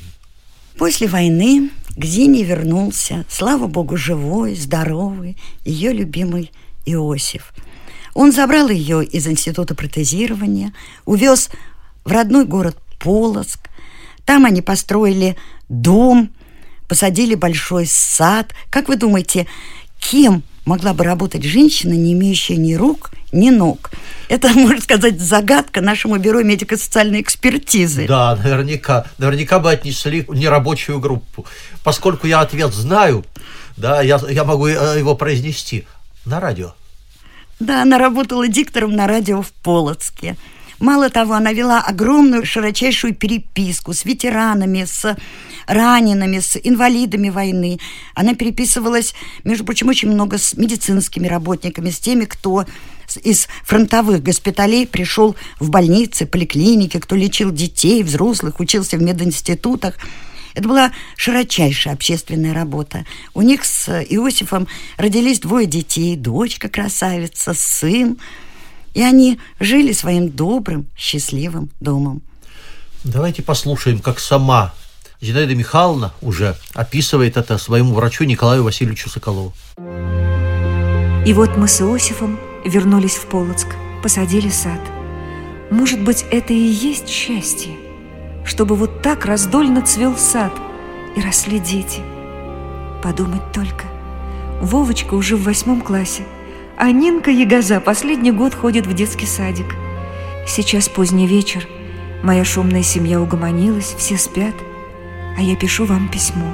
После 0.76 1.08
войны 1.08 1.70
к 1.96 2.04
Зине 2.04 2.42
вернулся, 2.42 3.24
слава 3.28 3.66
богу, 3.66 3.96
живой, 3.96 4.54
здоровый, 4.54 5.36
ее 5.64 5.92
любимый 5.92 6.52
Иосиф. 6.84 7.54
Он 8.12 8.32
забрал 8.32 8.68
ее 8.68 9.04
из 9.04 9.26
института 9.26 9.74
протезирования, 9.74 10.74
увез 11.04 11.50
в 12.04 12.12
родной 12.12 12.44
город 12.44 12.76
Полоцк. 12.98 13.60
Там 14.24 14.44
они 14.44 14.60
построили 14.60 15.36
дом, 15.68 16.30
посадили 16.88 17.34
большой 17.34 17.86
сад. 17.86 18.52
Как 18.70 18.88
вы 18.88 18.96
думаете, 18.96 19.46
кем 19.98 20.42
могла 20.64 20.92
бы 20.94 21.04
работать 21.04 21.44
женщина, 21.44 21.94
не 21.94 22.12
имеющая 22.12 22.56
ни 22.56 22.74
рук, 22.74 23.12
ни 23.32 23.50
ног. 23.50 23.90
Это, 24.28 24.48
можно 24.54 24.80
сказать, 24.80 25.20
загадка 25.20 25.80
нашему 25.80 26.18
бюро 26.18 26.42
медико-социальной 26.42 27.20
экспертизы. 27.20 28.06
Да, 28.06 28.36
наверняка. 28.36 29.06
Наверняка 29.18 29.58
бы 29.58 29.70
отнесли 29.70 30.24
нерабочую 30.28 31.00
группу. 31.00 31.46
Поскольку 31.84 32.26
я 32.26 32.40
ответ 32.40 32.74
знаю, 32.74 33.24
да, 33.76 34.02
я, 34.02 34.20
я 34.28 34.44
могу 34.44 34.66
э, 34.66 34.98
его 34.98 35.14
произнести 35.14 35.86
на 36.24 36.40
радио. 36.40 36.74
Да, 37.58 37.82
она 37.82 37.98
работала 37.98 38.48
диктором 38.48 38.94
на 38.94 39.06
радио 39.06 39.42
в 39.42 39.50
Полоцке. 39.52 40.36
Мало 40.78 41.08
того, 41.08 41.34
она 41.34 41.52
вела 41.52 41.80
огромную 41.80 42.44
широчайшую 42.44 43.14
переписку 43.14 43.94
с 43.94 44.04
ветеранами, 44.04 44.84
с 44.84 45.16
ранеными, 45.66 46.40
с 46.40 46.58
инвалидами 46.62 47.30
войны. 47.30 47.78
Она 48.14 48.34
переписывалась, 48.34 49.14
между 49.44 49.64
прочим, 49.64 49.88
очень 49.88 50.10
много 50.10 50.38
с 50.38 50.54
медицинскими 50.54 51.26
работниками, 51.26 51.90
с 51.90 51.98
теми, 51.98 52.24
кто 52.24 52.66
из 53.22 53.48
фронтовых 53.64 54.22
госпиталей 54.22 54.86
пришел 54.86 55.36
в 55.60 55.70
больницы, 55.70 56.26
поликлиники, 56.26 56.98
кто 56.98 57.16
лечил 57.16 57.52
детей, 57.52 58.02
взрослых, 58.02 58.60
учился 58.60 58.96
в 58.96 59.02
мединститутах. 59.02 59.94
Это 60.54 60.68
была 60.68 60.92
широчайшая 61.16 61.94
общественная 61.94 62.54
работа. 62.54 63.04
У 63.34 63.42
них 63.42 63.64
с 63.64 63.88
Иосифом 64.02 64.66
родились 64.96 65.40
двое 65.40 65.66
детей, 65.66 66.16
дочка 66.16 66.68
красавица, 66.68 67.52
сын. 67.54 68.18
И 68.96 69.02
они 69.02 69.38
жили 69.60 69.92
своим 69.92 70.30
добрым, 70.30 70.86
счастливым 70.96 71.68
домом. 71.80 72.22
Давайте 73.04 73.42
послушаем, 73.42 73.98
как 73.98 74.18
сама 74.18 74.72
Зинаида 75.20 75.54
Михайловна 75.54 76.14
уже 76.22 76.56
описывает 76.72 77.36
это 77.36 77.58
своему 77.58 77.92
врачу 77.92 78.24
Николаю 78.24 78.64
Васильевичу 78.64 79.10
Соколову. 79.10 79.52
И 81.26 81.32
вот 81.34 81.58
мы 81.58 81.68
с 81.68 81.82
Иосифом 81.82 82.40
вернулись 82.64 83.16
в 83.16 83.26
Полоцк, 83.26 83.68
посадили 84.02 84.48
сад. 84.48 84.80
Может 85.70 86.00
быть, 86.00 86.24
это 86.30 86.54
и 86.54 86.56
есть 86.56 87.10
счастье, 87.10 87.76
чтобы 88.46 88.76
вот 88.76 89.02
так 89.02 89.26
раздольно 89.26 89.82
цвел 89.82 90.16
сад 90.16 90.52
и 91.14 91.20
росли 91.20 91.58
дети. 91.58 92.00
Подумать 93.02 93.52
только, 93.52 93.84
Вовочка 94.62 95.12
уже 95.12 95.36
в 95.36 95.42
восьмом 95.42 95.82
классе, 95.82 96.22
а 96.76 96.90
Нинка 96.90 97.30
Ягоза 97.30 97.80
последний 97.80 98.32
год 98.32 98.54
ходит 98.54 98.86
в 98.86 98.92
детский 98.92 99.26
садик. 99.26 99.74
Сейчас 100.46 100.88
поздний 100.88 101.26
вечер, 101.26 101.66
моя 102.22 102.44
шумная 102.44 102.82
семья 102.82 103.20
угомонилась, 103.20 103.94
все 103.98 104.18
спят, 104.18 104.54
а 105.36 105.40
я 105.40 105.56
пишу 105.56 105.86
вам 105.86 106.08
письмо. 106.08 106.46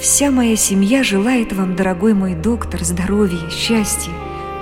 Вся 0.00 0.30
моя 0.30 0.56
семья 0.56 1.02
желает 1.02 1.52
вам, 1.52 1.74
дорогой 1.74 2.14
мой 2.14 2.34
доктор, 2.34 2.84
здоровья, 2.84 3.50
счастья, 3.50 4.12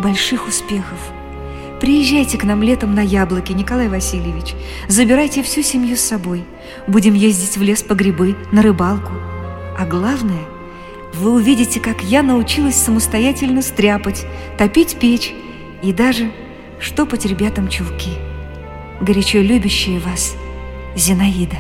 больших 0.00 0.48
успехов. 0.48 0.98
Приезжайте 1.80 2.38
к 2.38 2.44
нам 2.44 2.62
летом 2.62 2.94
на 2.94 3.00
яблоки, 3.00 3.52
Николай 3.52 3.88
Васильевич. 3.88 4.54
Забирайте 4.88 5.42
всю 5.42 5.62
семью 5.62 5.98
с 5.98 6.00
собой. 6.00 6.42
Будем 6.86 7.12
ездить 7.12 7.58
в 7.58 7.62
лес 7.62 7.82
по 7.82 7.92
грибы, 7.92 8.34
на 8.50 8.62
рыбалку. 8.62 9.12
А 9.78 9.84
главное, 9.84 10.42
вы 11.16 11.32
увидите, 11.32 11.80
как 11.80 12.02
я 12.02 12.22
научилась 12.22 12.76
самостоятельно 12.76 13.62
стряпать, 13.62 14.26
топить 14.58 14.98
печь 14.98 15.34
и 15.82 15.92
даже 15.92 16.30
штопать 16.80 17.24
ребятам 17.24 17.68
чулки. 17.68 18.10
Горячо 19.00 19.38
любящая 19.38 19.98
вас 20.00 20.34
Зинаида. 20.94 21.56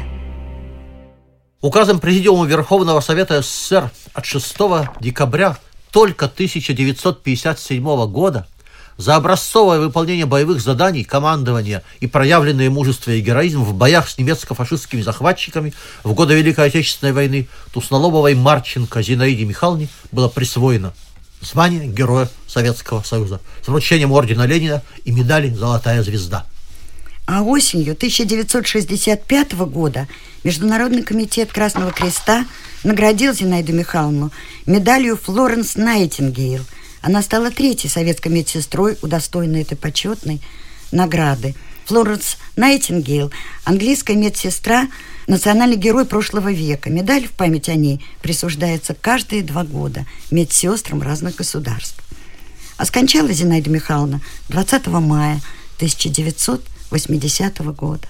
Указом 1.60 2.00
Президиума 2.00 2.46
Верховного 2.46 3.00
Совета 3.00 3.42
СССР 3.42 3.90
от 4.12 4.26
6 4.26 4.56
декабря 5.00 5.56
только 5.90 6.26
1957 6.26 8.06
года 8.06 8.46
за 8.96 9.16
образцовое 9.16 9.78
выполнение 9.80 10.26
боевых 10.26 10.60
заданий, 10.60 11.04
командование 11.04 11.82
и 12.00 12.06
проявленное 12.06 12.70
мужество 12.70 13.10
и 13.10 13.20
героизм 13.20 13.62
в 13.62 13.74
боях 13.74 14.08
с 14.08 14.18
немецко-фашистскими 14.18 15.02
захватчиками 15.02 15.74
в 16.02 16.12
годы 16.14 16.34
Великой 16.34 16.66
Отечественной 16.66 17.12
войны 17.12 17.48
Туснолобовой 17.72 18.34
Марченко 18.34 19.02
Зинаиде 19.02 19.44
Михайловне 19.44 19.88
было 20.12 20.28
присвоено 20.28 20.94
звание 21.40 21.86
Героя 21.86 22.28
Советского 22.46 23.02
Союза 23.02 23.40
с 23.62 23.68
вручением 23.68 24.12
ордена 24.12 24.46
Ленина 24.46 24.82
и 25.04 25.12
медали 25.12 25.50
«Золотая 25.50 26.02
звезда». 26.02 26.46
А 27.26 27.42
осенью 27.42 27.94
1965 27.94 29.52
года 29.66 30.06
Международный 30.44 31.02
комитет 31.02 31.52
Красного 31.52 31.90
Креста 31.90 32.46
наградил 32.84 33.34
Зинаиду 33.34 33.72
Михайловну 33.72 34.30
медалью 34.64 35.16
Флоренс 35.16 35.74
Найтингейл. 35.74 36.62
Она 37.06 37.22
стала 37.22 37.52
третьей 37.52 37.88
советской 37.88 38.30
медсестрой, 38.32 38.98
удостоенной 39.00 39.62
этой 39.62 39.76
почетной 39.76 40.40
награды. 40.90 41.54
Флоренс 41.84 42.36
Найтингейл– 42.56 43.30
английская 43.64 44.16
медсестра, 44.16 44.88
национальный 45.28 45.76
герой 45.76 46.04
прошлого 46.04 46.50
века. 46.50 46.90
Медаль 46.90 47.28
в 47.28 47.30
память 47.30 47.68
о 47.68 47.76
ней 47.76 48.04
присуждается 48.22 48.96
каждые 49.00 49.44
два 49.44 49.62
года 49.62 50.04
медсестрам 50.32 51.00
разных 51.00 51.36
государств. 51.36 52.02
А 52.76 52.84
скончалась 52.84 53.36
Зинаида 53.36 53.70
Михайловна 53.70 54.20
20 54.48 54.88
мая 54.88 55.40
1980 55.76 57.58
года. 57.76 58.08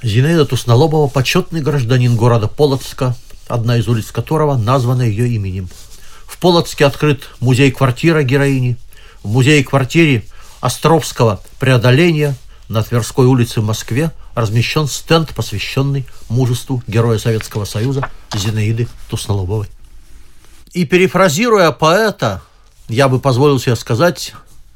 Зинаида 0.00 0.46
Туснолобова– 0.46 1.08
почетный 1.12 1.60
гражданин 1.60 2.14
города 2.14 2.46
Полоцка, 2.46 3.16
одна 3.48 3.78
из 3.78 3.88
улиц 3.88 4.12
которого 4.12 4.56
названа 4.56 5.02
ее 5.02 5.28
именем. 5.28 5.68
Полоцке 6.42 6.86
открыт 6.86 7.28
музей-квартира 7.38 8.24
героини. 8.24 8.76
В 9.22 9.28
музее-квартире 9.28 10.24
Островского 10.60 11.40
преодоления 11.60 12.34
на 12.68 12.82
Тверской 12.82 13.26
улице 13.26 13.60
в 13.60 13.64
Москве 13.64 14.10
размещен 14.34 14.88
стенд, 14.88 15.32
посвященный 15.36 16.04
мужеству 16.28 16.82
Героя 16.88 17.18
Советского 17.18 17.64
Союза 17.64 18.10
Зинаиды 18.34 18.88
Туснолобовой. 19.08 19.68
И 20.72 20.84
перефразируя 20.84 21.70
поэта, 21.70 22.42
я 22.88 23.06
бы 23.06 23.20
позволил 23.20 23.60
себе 23.60 23.76
сказать 23.76 24.34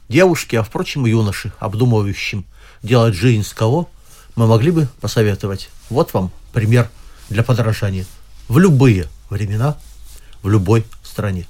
девушке, 0.09 0.61
а 0.61 0.63
впрочем 0.63 1.05
и 1.05 1.11
юноше, 1.11 1.51
обдумывающим 1.59 2.45
делать 2.85 3.17
жизнь 3.17 3.43
с 3.43 3.53
кого, 3.53 3.91
мы 4.37 4.47
могли 4.47 4.71
бы 4.71 4.87
посоветовать. 5.01 5.71
Вот 5.91 6.15
вам 6.15 6.31
пример 6.53 6.89
для 7.29 7.43
подражания. 7.43 8.07
В 8.47 8.61
любые 8.61 9.09
времена, 9.31 9.77
в 10.45 10.49
любой 10.49 10.85
стране. 11.03 11.45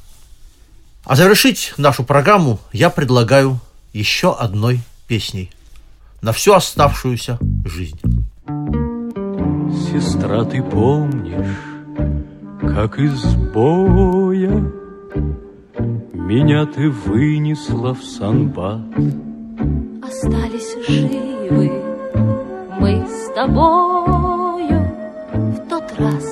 А 1.07 1.15
завершить 1.15 1.73
нашу 1.77 2.03
программу 2.03 2.59
я 2.73 2.91
предлагаю 2.91 3.61
еще 3.93 4.35
одной 4.35 4.81
песней 5.07 5.53
на 6.21 6.33
всю 6.33 6.53
оставшуюся 6.53 7.39
жизнь. 7.65 8.01
Сестра, 9.93 10.45
ты 10.45 10.61
помнишь, 10.63 11.57
как 12.61 12.99
из 12.99 13.23
боя 13.55 14.73
Меня 16.13 16.67
ты 16.67 16.91
вынесла 16.91 17.95
в 17.95 18.03
санбат 18.03 18.81
Остались 20.03 20.75
живы 20.89 21.71
мы 22.81 23.07
с 23.09 23.33
тобою 23.33 24.91
В 25.33 25.69
тот 25.69 25.85
раз, 25.99 26.25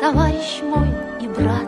товарищ 0.00 0.60
мой 0.62 0.88
и 1.22 1.28
брат 1.28 1.65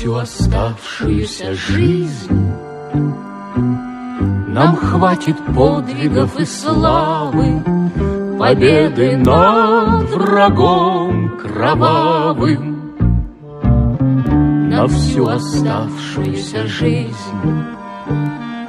всю 0.00 0.14
оставшуюся 0.14 1.52
жизнь. 1.52 2.54
Нам 4.48 4.74
хватит 4.76 5.36
подвигов 5.54 6.40
и 6.40 6.46
славы 6.46 7.62
Победы 8.38 9.18
над 9.18 10.08
врагом 10.08 11.36
кровавым. 11.36 12.94
На 14.70 14.86
всю 14.86 15.26
оставшуюся 15.26 16.66
жизнь 16.66 17.42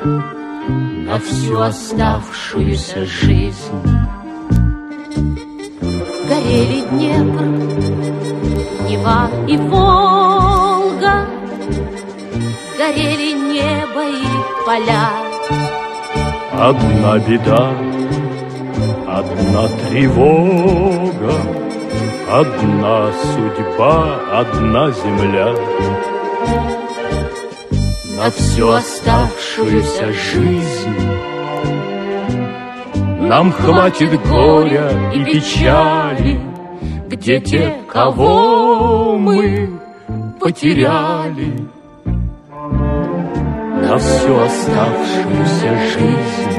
На 0.03 1.17
всю 1.17 1.61
оставшуюся 1.61 3.05
жизнь. 3.05 3.71
Горели 6.27 6.81
Днепр, 6.89 7.45
Нева 8.89 9.29
и 9.47 9.55
Волга 9.55 10.20
Горели 12.91 13.32
небо 13.32 14.04
и 14.04 14.25
поля 14.65 15.10
Одна 16.51 17.17
беда, 17.19 17.71
одна 19.08 19.67
тревога, 19.80 21.34
Одна 22.30 23.12
судьба, 23.32 24.19
одна 24.34 24.91
земля. 24.91 25.56
На 28.17 28.30
всю 28.30 28.69
оставшуюся 28.69 30.12
жизнь 30.12 30.97
Нам 33.21 33.54
хватит 33.54 34.19
горя 34.27 35.13
и 35.13 35.23
печали, 35.23 36.41
Где 37.08 37.39
те, 37.39 37.77
кого 37.88 39.17
мы 39.17 39.80
потеряли. 40.41 41.70
На 43.91 43.97
всю 43.97 44.39
оставшуюся 44.39 45.71
жизнь. 45.91 46.56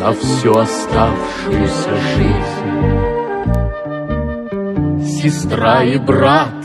На 0.00 0.12
всю 0.14 0.56
оставшуюся 0.56 1.90
жизнь. 2.16 2.70
Сестра 5.20 5.84
и 5.84 5.98
брат 5.98 6.64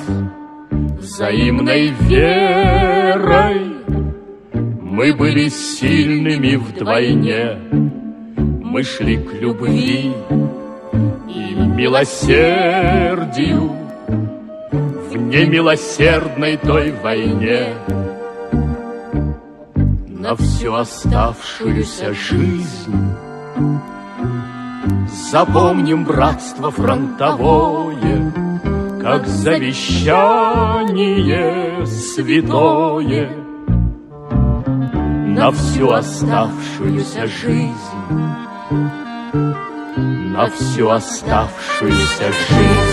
взаимной 0.72 1.90
верой. 2.00 3.74
Мы 4.54 5.14
были 5.14 5.50
сильными 5.50 6.56
вдвойне. 6.56 7.60
Мы 8.38 8.84
шли 8.84 9.18
к 9.18 9.34
любви 9.34 10.14
и 11.28 11.56
милосердию. 11.76 13.70
В 15.12 15.18
немилосердной 15.18 16.56
той 16.56 16.92
войне 17.04 17.74
На 20.24 20.36
всю 20.38 20.74
оставшуюся 20.74 22.14
жизнь 22.14 22.96
Запомним 25.32 26.06
братство 26.06 26.72
фронтовое 26.72 28.32
как 29.02 29.28
завещание 29.28 29.86
святое 31.86 33.36
на 35.36 35.52
всю 35.52 35.90
оставшуюся 35.90 37.28
жизнь, 37.28 37.74
на 39.34 40.48
всю 40.48 40.88
оставшуюся 40.90 42.32
жизнь. 42.32 42.93